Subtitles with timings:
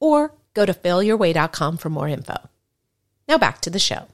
[0.00, 2.36] or go to failyourway.com for more info.
[3.28, 4.08] Now back to the show.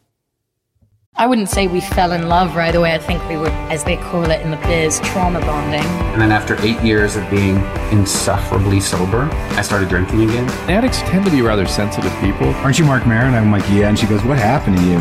[1.16, 2.92] I wouldn't say we fell in love right away.
[2.92, 5.84] I think we were, as they call it in the biz, trauma bonding.
[6.12, 7.58] And then after eight years of being
[7.92, 10.48] insufferably sober, I started drinking again.
[10.68, 12.48] Addicts tend to be rather sensitive people.
[12.64, 13.34] Aren't you Marc Maron?
[13.34, 13.88] I'm like, yeah.
[13.88, 14.98] And she goes, what happened to you?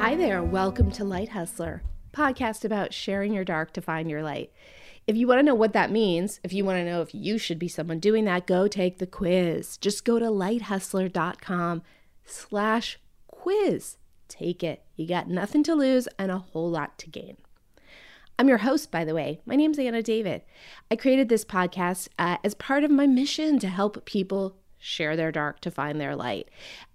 [0.00, 0.42] Hi there.
[0.42, 4.52] Welcome to Light Hustler, podcast about sharing your dark to find your light.
[5.06, 7.36] If you want to know what that means, if you want to know if you
[7.36, 9.76] should be someone doing that, go take the quiz.
[9.78, 11.82] Just go to lighthustler.com
[12.24, 13.96] slash quiz.
[14.28, 14.84] Take it.
[14.94, 17.36] You got nothing to lose and a whole lot to gain.
[18.38, 19.40] I'm your host, by the way.
[19.44, 20.42] My name's Anna David.
[20.90, 25.30] I created this podcast uh, as part of my mission to help people share their
[25.30, 26.48] dark to find their light.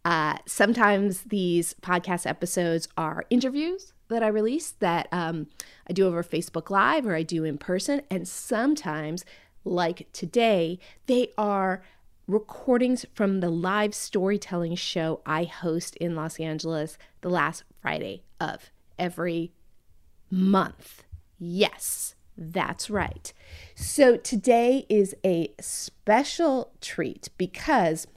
[0.04, 5.48] Uh, sometimes these podcast episodes are interviews that I release that um,
[5.90, 8.02] I do over Facebook Live or I do in person.
[8.10, 9.26] And sometimes,
[9.64, 11.84] like today, they are
[12.28, 18.72] recordings from the live storytelling show I host in Los Angeles the last Friday of
[19.00, 19.54] every
[20.30, 21.04] month.
[21.40, 23.32] Yes, that's right.
[23.76, 28.08] So today is a special treat because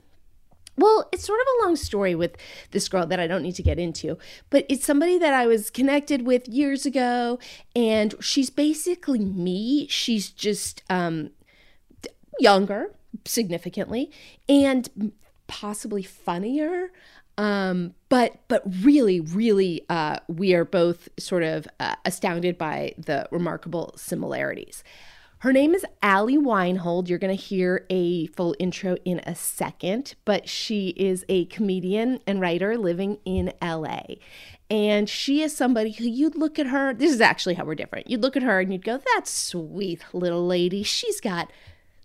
[0.77, 2.37] well, it's sort of a long story with
[2.71, 4.17] this girl that I don't need to get into,
[4.49, 7.39] but it's somebody that I was connected with years ago,
[7.75, 9.87] and she's basically me.
[9.87, 11.31] She's just um,
[12.39, 12.93] younger,
[13.25, 14.11] significantly,
[14.47, 15.13] and
[15.47, 16.91] possibly funnier.
[17.37, 23.27] Um, but but really, really, uh, we are both sort of uh, astounded by the
[23.31, 24.83] remarkable similarities.
[25.41, 27.09] Her name is Allie Weinhold.
[27.09, 32.19] You're going to hear a full intro in a second, but she is a comedian
[32.27, 34.03] and writer living in LA.
[34.69, 36.93] And she is somebody who you'd look at her.
[36.93, 38.07] This is actually how we're different.
[38.07, 40.83] You'd look at her and you'd go, that sweet little lady.
[40.83, 41.51] She's got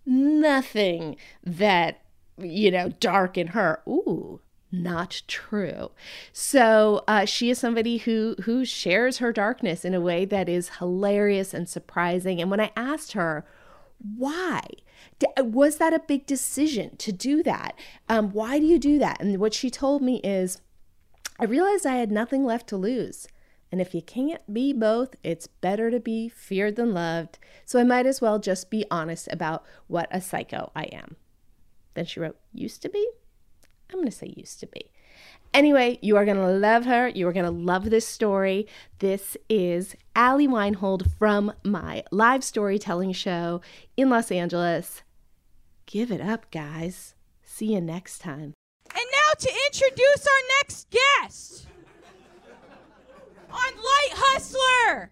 [0.03, 2.01] nothing that,
[2.39, 3.83] you know, dark in her.
[3.87, 4.41] Ooh,
[4.71, 5.91] not true.
[6.33, 10.77] So uh, she is somebody who who shares her darkness in a way that is
[10.79, 12.41] hilarious and surprising.
[12.41, 13.45] And when I asked her
[14.15, 14.61] why,
[15.37, 17.77] was that a big decision to do that?
[18.07, 19.19] Um, why do you do that?
[19.19, 20.61] And what she told me is,
[21.39, 23.27] I realized I had nothing left to lose.
[23.71, 27.37] And if you can't be both, it's better to be feared than loved.
[27.65, 31.15] So I might as well just be honest about what a psycho I am.
[31.93, 33.09] Then she wrote, used to be?
[33.89, 34.91] I'm going to say used to be.
[35.53, 37.07] Anyway, you are going to love her.
[37.07, 38.67] You are going to love this story.
[38.99, 43.61] This is Allie Weinhold from my live storytelling show
[43.95, 45.03] in Los Angeles.
[45.85, 47.15] Give it up, guys.
[47.43, 48.53] See you next time.
[48.93, 51.67] And now to introduce our next guest
[53.49, 55.11] on Light Hustler.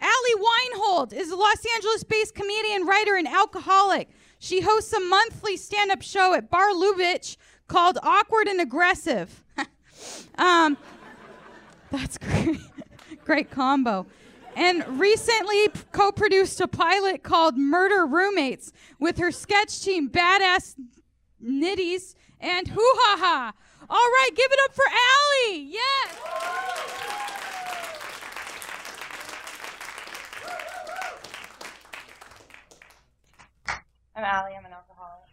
[0.00, 0.42] Allie
[0.74, 4.10] Weinhold is a Los Angeles based comedian, writer, and alcoholic.
[4.44, 9.42] She hosts a monthly stand up show at Bar Lubitsch called Awkward and Aggressive.
[10.36, 10.76] um,
[11.90, 12.60] that's great.
[13.24, 14.04] great combo.
[14.54, 20.74] And recently co produced a pilot called Murder Roommates with her sketch team, Badass
[21.42, 23.52] Nitties and Hoo Ha Ha.
[23.88, 25.70] All right, give it up for Allie.
[25.70, 26.20] Yes.
[34.16, 34.52] I'm Allie.
[34.56, 35.24] I'm an alcoholic.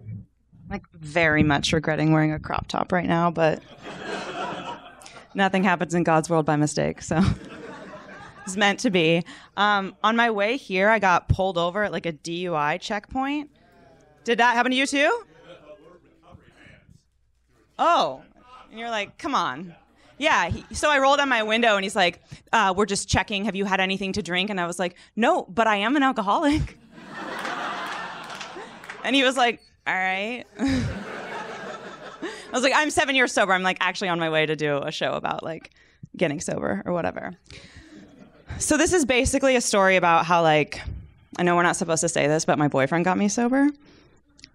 [0.70, 3.62] like very much regretting wearing a crop top right now, but
[5.34, 7.02] nothing happens in God's world by mistake.
[7.02, 7.20] So
[8.46, 9.22] it's meant to be.
[9.56, 13.50] Um, on my way here, I got pulled over at like a DUI checkpoint.
[14.24, 15.22] Did that happen to you too?
[17.78, 18.22] Oh,
[18.70, 19.74] and you're like, come on.
[20.18, 20.48] Yeah.
[20.48, 22.20] He, so I rolled down my window and he's like,
[22.52, 23.44] uh, we're just checking.
[23.44, 24.48] Have you had anything to drink?
[24.48, 26.78] And I was like, no, but I am an alcoholic.
[29.04, 30.44] And he was like, all right.
[30.58, 30.86] I
[32.52, 33.52] was like, I'm seven years sober.
[33.52, 35.70] I'm like actually on my way to do a show about like
[36.16, 37.32] getting sober or whatever.
[38.58, 40.80] So this is basically a story about how like
[41.38, 43.68] I know we're not supposed to say this, but my boyfriend got me sober.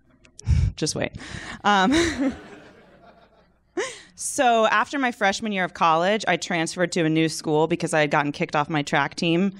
[0.76, 1.12] Just wait.
[1.64, 2.34] Um,
[4.22, 8.02] So after my freshman year of college, I transferred to a new school because I
[8.02, 9.54] had gotten kicked off my track team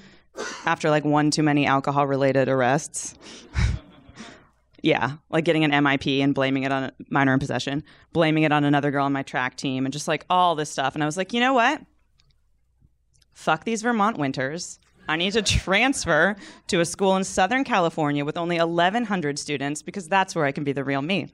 [0.66, 3.14] after like one too many alcohol related arrests.
[4.82, 7.82] Yeah, like getting an MIP and blaming it on a minor in possession,
[8.12, 10.94] blaming it on another girl on my track team, and just like all this stuff.
[10.94, 11.82] And I was like, you know what?
[13.32, 14.78] Fuck these Vermont winters.
[15.08, 16.36] I need to transfer
[16.68, 20.62] to a school in Southern California with only 1,100 students because that's where I can
[20.62, 21.32] be the real me.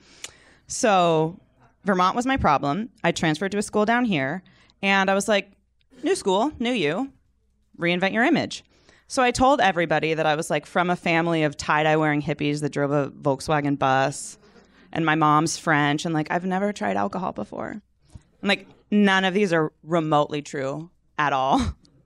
[0.66, 1.38] So,
[1.84, 2.88] Vermont was my problem.
[3.04, 4.42] I transferred to a school down here,
[4.82, 5.52] and I was like,
[6.02, 7.12] new school, new you,
[7.78, 8.64] reinvent your image.
[9.08, 12.20] So I told everybody that I was like from a family of tie dye wearing
[12.20, 14.36] hippies that drove a Volkswagen bus,
[14.92, 17.68] and my mom's French, and like I've never tried alcohol before.
[17.70, 21.60] And like none of these are remotely true at all.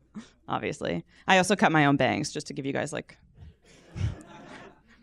[0.49, 3.17] Obviously, I also cut my own bangs just to give you guys like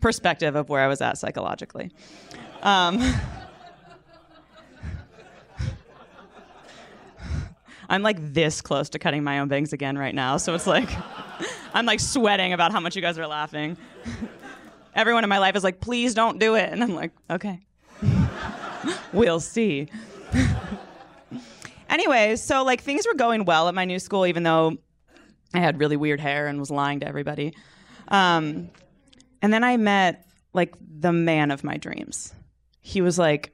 [0.00, 1.90] perspective of where I was at psychologically.
[2.62, 3.02] Um,
[7.88, 10.90] I'm like this close to cutting my own bangs again right now, so it's like.
[11.74, 13.76] I'm like sweating about how much you guys are laughing.
[14.94, 16.70] Everyone in my life is like, please don't do it.
[16.72, 17.60] And I'm like, okay.
[19.12, 19.88] we'll see.
[21.88, 24.76] Anyways, so like things were going well at my new school, even though
[25.54, 27.54] I had really weird hair and was lying to everybody.
[28.08, 28.70] Um,
[29.40, 32.34] and then I met like the man of my dreams.
[32.80, 33.52] He was like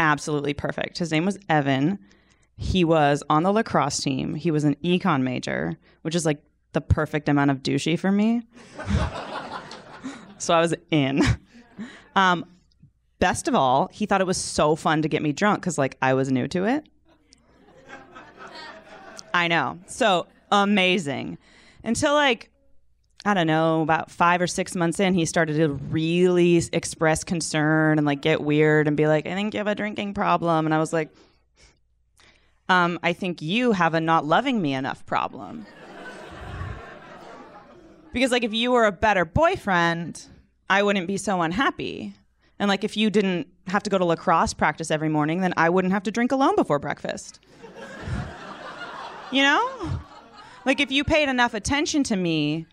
[0.00, 0.98] absolutely perfect.
[0.98, 1.98] His name was Evan.
[2.56, 4.34] He was on the lacrosse team.
[4.34, 6.42] He was an econ major, which is like
[6.72, 8.42] the perfect amount of douchey for me.
[10.38, 11.22] so I was in.
[12.16, 12.44] Um,
[13.20, 15.96] best of all, he thought it was so fun to get me drunk because, like,
[16.02, 16.88] I was new to it.
[19.32, 19.78] I know.
[19.86, 21.38] So amazing.
[21.84, 22.50] Until, like,
[23.24, 27.98] I don't know, about five or six months in, he started to really express concern
[27.98, 30.66] and, like, get weird and be like, I think you have a drinking problem.
[30.66, 31.10] And I was like,
[32.68, 35.66] um, I think you have a not loving me enough problem.
[38.12, 40.26] Because like if you were a better boyfriend,
[40.70, 42.14] I wouldn't be so unhappy.
[42.58, 45.68] And like if you didn't have to go to lacrosse practice every morning, then I
[45.68, 47.40] wouldn't have to drink alone before breakfast.
[49.30, 50.00] you know?
[50.64, 52.66] Like if you paid enough attention to me,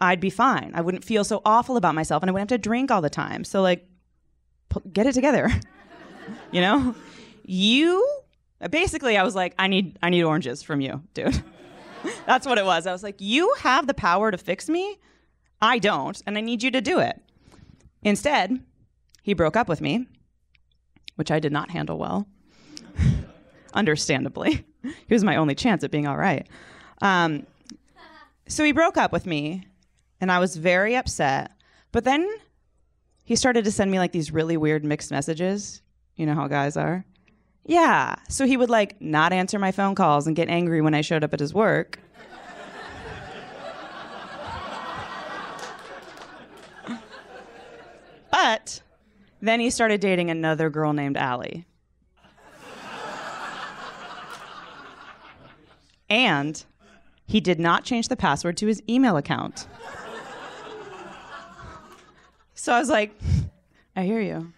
[0.00, 0.72] I'd be fine.
[0.74, 3.10] I wouldn't feel so awful about myself and I wouldn't have to drink all the
[3.10, 3.44] time.
[3.44, 3.86] So like
[4.92, 5.50] get it together.
[6.52, 6.94] you know?
[7.44, 8.06] You
[8.70, 11.42] basically I was like I need I need oranges from you, dude.
[12.26, 12.86] That's what it was.
[12.86, 14.98] I was like, You have the power to fix me.
[15.62, 17.20] I don't, and I need you to do it.
[18.02, 18.60] Instead,
[19.22, 20.06] he broke up with me,
[21.16, 22.26] which I did not handle well.
[23.74, 24.64] Understandably.
[25.06, 26.46] He was my only chance at being all right.
[27.02, 27.46] Um,
[28.48, 29.66] so he broke up with me,
[30.22, 31.52] and I was very upset.
[31.92, 32.26] But then
[33.24, 35.82] he started to send me like these really weird mixed messages.
[36.16, 37.04] You know how guys are.
[37.64, 38.16] Yeah.
[38.28, 41.22] So he would like not answer my phone calls and get angry when I showed
[41.24, 41.98] up at his work.
[48.30, 48.82] but
[49.40, 51.66] then he started dating another girl named Allie.
[56.10, 56.64] and
[57.26, 59.68] he did not change the password to his email account.
[62.54, 63.18] So I was like,
[63.96, 64.52] I hear you.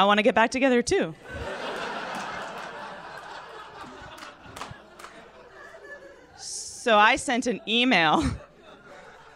[0.00, 1.14] I want to get back together too.
[6.38, 8.24] so I sent an email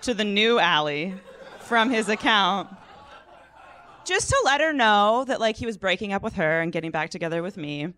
[0.01, 1.13] to the new Allie
[1.61, 2.71] from his account
[4.07, 6.91] just to let her know that like he was breaking up with her and getting
[6.91, 7.93] back together with me.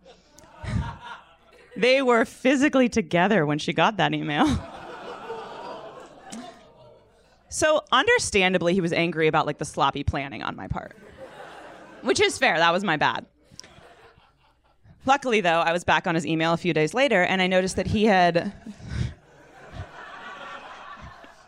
[1.77, 4.45] they were physically together when she got that email.
[7.47, 10.97] so understandably he was angry about like the sloppy planning on my part
[12.07, 12.57] which is fair.
[12.57, 13.25] That was my bad.
[15.05, 17.75] Luckily, though, I was back on his email a few days later, and I noticed
[17.75, 18.53] that he had.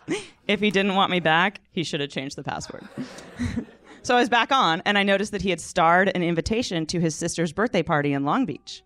[0.48, 2.88] if he didn't want me back, he should have changed the password.
[4.02, 7.00] so I was back on, and I noticed that he had starred an invitation to
[7.00, 8.84] his sister's birthday party in Long Beach.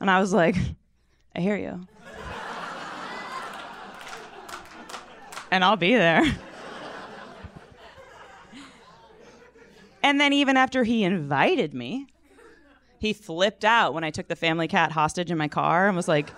[0.00, 0.56] And I was like,
[1.34, 1.86] I hear you.
[5.50, 6.22] and I'll be there.
[10.02, 12.06] And then even after he invited me,
[12.98, 16.08] he flipped out when I took the family cat hostage in my car and was
[16.08, 16.30] like,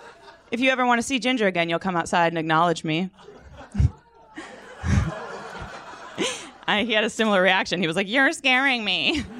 [0.51, 3.09] if you ever want to see Ginger again, you'll come outside and acknowledge me.
[6.67, 7.81] I, he had a similar reaction.
[7.81, 9.23] He was like, You're scaring me.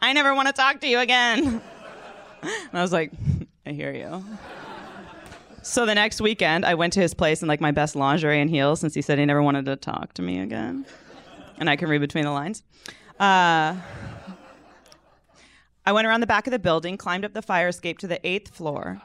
[0.00, 1.60] I never want to talk to you again.
[2.40, 3.10] And I was like,
[3.66, 4.24] I hear you.
[5.68, 8.48] So the next weekend, I went to his place in like my best lingerie and
[8.48, 10.86] heels since he said he never wanted to talk to me again.
[11.58, 12.62] and I can read between the lines.
[13.20, 13.76] Uh,
[15.84, 18.18] I went around the back of the building, climbed up the fire escape to the
[18.26, 19.02] eighth floor,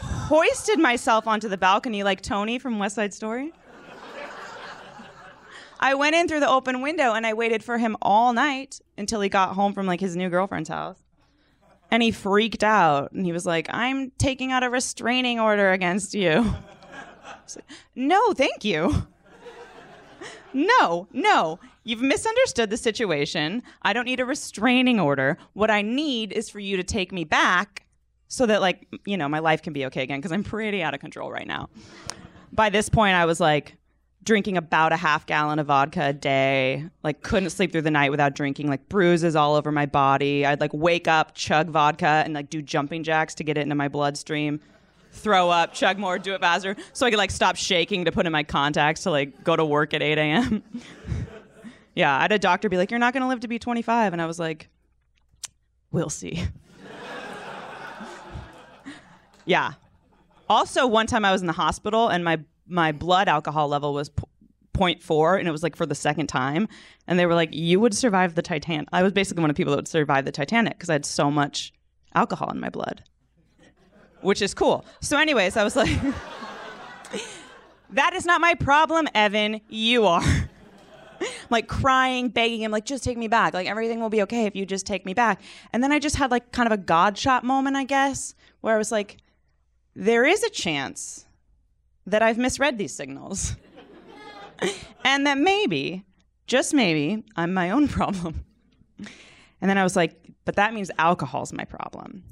[0.00, 3.52] hoisted myself onto the balcony like Tony from West Side Story.
[5.78, 9.20] I went in through the open window and I waited for him all night until
[9.20, 11.01] he got home from like his new girlfriend's house.
[11.92, 16.14] And he freaked out and he was like, I'm taking out a restraining order against
[16.14, 16.54] you.
[17.54, 19.06] Like, no, thank you.
[20.54, 21.58] No, no.
[21.84, 23.62] You've misunderstood the situation.
[23.80, 25.38] I don't need a restraining order.
[25.54, 27.86] What I need is for you to take me back
[28.28, 30.92] so that, like, you know, my life can be okay again because I'm pretty out
[30.92, 31.70] of control right now.
[32.52, 33.76] By this point, I was like
[34.24, 38.10] drinking about a half gallon of vodka a day, like, couldn't sleep through the night
[38.10, 40.46] without drinking, like, bruises all over my body.
[40.46, 43.74] I'd like wake up, chug vodka, and like do jumping jacks to get it into
[43.74, 44.60] my bloodstream
[45.12, 48.26] throw up, chug more, do it faster, so I could like stop shaking to put
[48.26, 50.62] in my contacts to like go to work at 8 a.m.
[51.94, 54.20] yeah, I had a doctor be like, "You're not to live to be 25," and
[54.20, 54.68] I was like,
[55.90, 56.44] "We'll see."
[59.44, 59.72] yeah.
[60.48, 62.40] Also, one time I was in the hospital and my
[62.72, 64.08] my blood alcohol level was.
[64.08, 64.24] P-
[64.74, 66.66] 0.4 and it was like for the second time
[67.06, 69.60] and they were like you would survive the titanic i was basically one of the
[69.60, 71.74] people that would survive the titanic because i had so much
[72.14, 73.04] alcohol in my blood
[74.22, 74.84] which is cool.
[75.00, 75.90] So, anyways, I was like,
[77.90, 79.60] that is not my problem, Evan.
[79.68, 80.24] You are.
[81.50, 83.52] like crying, begging him, like, just take me back.
[83.52, 85.40] Like, everything will be okay if you just take me back.
[85.72, 88.74] And then I just had like kind of a God shot moment, I guess, where
[88.74, 89.18] I was like,
[89.94, 91.26] there is a chance
[92.06, 93.56] that I've misread these signals.
[95.04, 96.04] and that maybe,
[96.46, 98.44] just maybe, I'm my own problem.
[99.60, 102.24] And then I was like, but that means alcohol's my problem.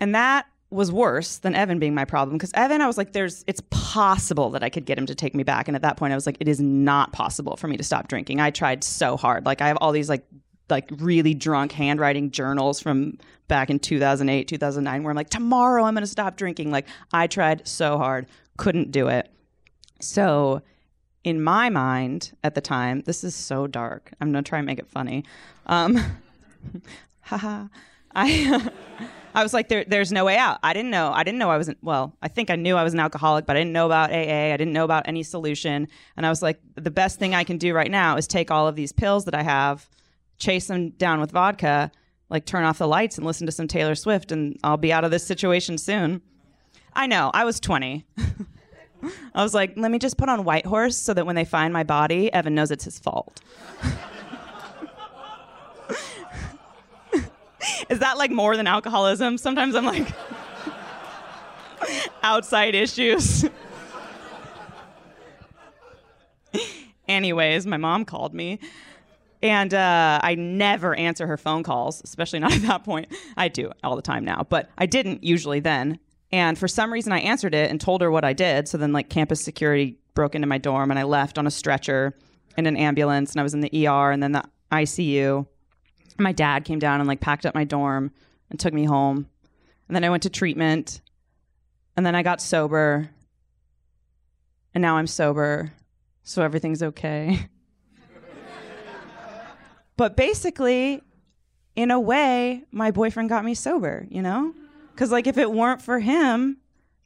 [0.00, 3.44] And that was worse than Evan being my problem because Evan, I was like, there's,
[3.46, 5.68] it's possible that I could get him to take me back.
[5.68, 8.08] And at that point, I was like, it is not possible for me to stop
[8.08, 8.40] drinking.
[8.40, 9.46] I tried so hard.
[9.46, 10.24] Like, I have all these like,
[10.70, 15.94] like really drunk handwriting journals from back in 2008, 2009, where I'm like, tomorrow I'm
[15.94, 16.70] going to stop drinking.
[16.70, 19.30] Like, I tried so hard, couldn't do it.
[20.00, 20.62] So,
[21.24, 24.12] in my mind at the time, this is so dark.
[24.20, 25.24] I'm going to try and make it funny.
[25.66, 26.02] Um,
[27.20, 27.66] haha.
[28.14, 28.70] I.
[29.34, 30.58] I was like, there, there's no way out.
[30.62, 31.12] I didn't know.
[31.12, 33.56] I didn't know I wasn't, well, I think I knew I was an alcoholic, but
[33.56, 34.52] I didn't know about AA.
[34.52, 35.86] I didn't know about any solution.
[36.16, 38.66] And I was like, the best thing I can do right now is take all
[38.66, 39.88] of these pills that I have,
[40.40, 41.92] chase them down with vodka,
[42.28, 45.04] like turn off the lights and listen to some Taylor Swift, and I'll be out
[45.04, 46.22] of this situation soon.
[46.92, 47.30] I know.
[47.32, 48.04] I was 20.
[49.34, 51.72] I was like, let me just put on White Horse so that when they find
[51.72, 53.40] my body, Evan knows it's his fault.
[57.88, 59.38] Is that like more than alcoholism?
[59.38, 60.08] Sometimes I'm like,
[62.22, 63.44] outside issues.
[67.08, 68.60] Anyways, my mom called me.
[69.42, 73.08] And uh, I never answer her phone calls, especially not at that point.
[73.36, 75.98] I do all the time now, but I didn't usually then.
[76.30, 78.68] And for some reason, I answered it and told her what I did.
[78.68, 82.14] So then, like, campus security broke into my dorm, and I left on a stretcher
[82.56, 85.46] in an ambulance, and I was in the ER and then the ICU
[86.20, 88.12] my dad came down and like packed up my dorm
[88.50, 89.28] and took me home.
[89.88, 91.00] And then I went to treatment.
[91.96, 93.10] And then I got sober.
[94.74, 95.72] And now I'm sober.
[96.22, 97.48] So everything's okay.
[100.00, 101.02] but basically,
[101.76, 104.54] in a way, my boyfriend got me sober, you know?
[104.94, 106.56] Because, like, if it weren't for him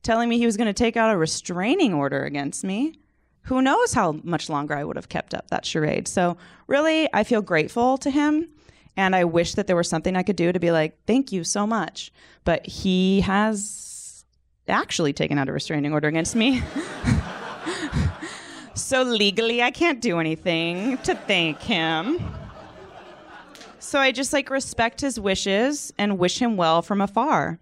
[0.04, 3.00] telling me he was going to take out a restraining order against me,
[3.42, 6.06] who knows how much longer I would have kept up that charade.
[6.06, 6.36] So,
[6.68, 8.48] really, I feel grateful to him
[8.96, 11.42] and I wish that there was something I could do to be like, thank you
[11.42, 12.12] so much.
[12.44, 14.24] But he has
[14.68, 16.62] actually taken out a restraining order against me.
[18.76, 22.20] so legally, I can't do anything to thank him.
[23.85, 27.59] So I just like respect his wishes and wish him well from afar.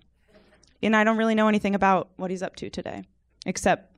[0.81, 3.03] And I don't really know anything about what he's up to today,
[3.45, 3.93] except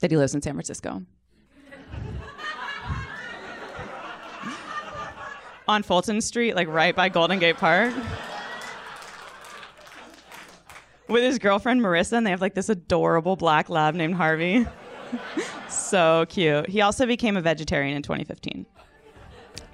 [0.00, 1.02] that he lives in San Francisco.
[5.68, 7.92] on Fulton Street, like right by Golden Gate Park.
[11.08, 14.66] With his girlfriend Marissa, and they have like this adorable black lab named Harvey.
[15.68, 16.70] so cute.
[16.70, 18.64] He also became a vegetarian in 2015.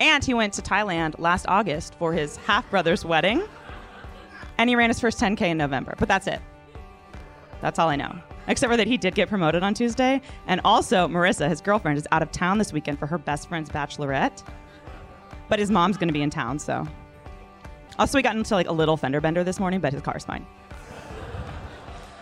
[0.01, 3.43] And he went to Thailand last August for his half brother's wedding.
[4.59, 5.95] And he ran his first 10K in November.
[5.99, 6.41] But that's it.
[7.61, 8.19] That's all I know.
[8.47, 10.21] Except for that he did get promoted on Tuesday.
[10.47, 13.71] And also, Marissa, his girlfriend, is out of town this weekend for her best friend's
[13.71, 14.43] bachelorette
[15.49, 16.87] but his mom's going to be in town, so.
[17.99, 20.45] Also, we got into like a little fender bender this morning, but his car's fine.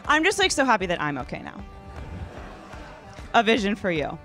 [0.07, 1.65] I'm just like so happy that I'm okay now.
[3.35, 4.19] A vision for you.